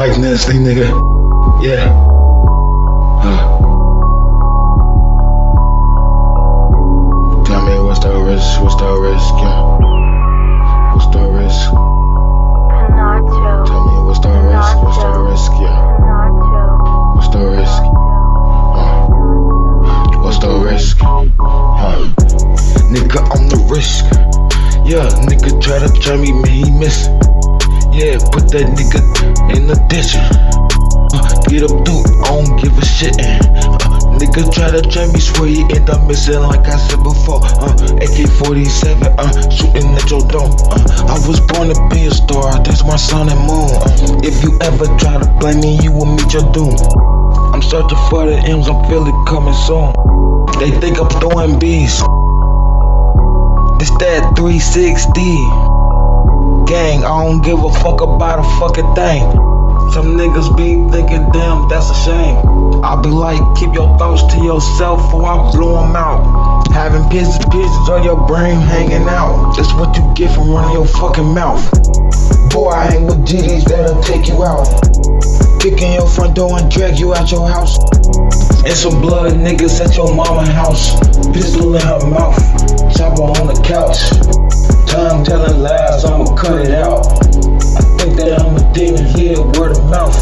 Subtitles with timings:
[0.00, 0.88] Mike Nasty, nigga.
[1.60, 1.84] Yeah.
[3.20, 3.36] Uh.
[7.44, 8.62] Tell me what's the risk?
[8.62, 9.34] What's the risk?
[9.44, 9.60] Yeah.
[10.94, 11.70] What's the risk?
[12.96, 13.66] Nacho.
[13.66, 14.72] Tell me what's the risk?
[14.82, 15.52] What's the risk?
[15.60, 15.78] Yeah.
[17.14, 17.82] What's the risk?
[18.80, 19.04] Uh.
[20.22, 20.96] What's the risk?
[21.04, 22.08] Uh.
[22.88, 24.06] Nigga on the risk.
[24.82, 27.06] Yeah, nigga try to try me, man, he miss.
[27.90, 29.02] Yeah, put that nigga
[29.58, 30.14] in the ditch.
[30.14, 33.18] Uh, get up, dude, I don't give a shit.
[33.18, 37.42] Uh, nigga try to try me, swear he end up missing like I said before.
[37.58, 40.54] Uh, AK-47, uh, shooting at your dome.
[40.70, 43.74] Uh, I was born to be a star, that's my sun and moon.
[43.74, 46.78] Uh, if you ever try to blame me, you will meet your doom.
[47.50, 49.90] I'm searching for the M's, I'm feeling coming soon.
[50.62, 51.98] They think I'm throwing B's.
[53.82, 55.99] This that 360.
[56.70, 59.26] Gang, I don't give a fuck about a fucking thing.
[59.90, 62.38] Some niggas be thinking, damn, that's a shame.
[62.84, 66.70] I be like, keep your thoughts to yourself or I blow them out.
[66.70, 69.56] Having pieces, pieces on your brain hanging out.
[69.56, 71.58] That's what you get from running your fucking mouth.
[72.54, 74.70] Boy, I hang with GDs that'll take you out.
[75.58, 77.82] Kick in your front door and drag you out your house.
[78.62, 80.94] And some blood niggas at your mama house.
[81.34, 82.38] Pistol in her mouth.
[82.94, 84.06] Chopper on the couch.
[84.90, 85.79] Tongue telling lies,
[86.40, 87.04] cut it out.
[87.20, 90.16] I think that I'm a demon here, word of mouth.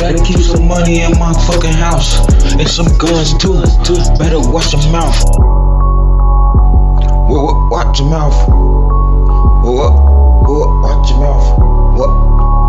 [0.00, 2.16] Gotta keep some money in my fucking house.
[2.56, 3.60] And some guns too.
[4.16, 5.20] Better watch your mouth.
[7.28, 8.48] What, watch your mouth.
[9.68, 9.92] What,
[10.80, 11.58] watch your mouth.
[11.98, 12.10] What,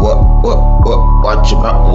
[0.00, 1.92] what, what, what, watch your mouth.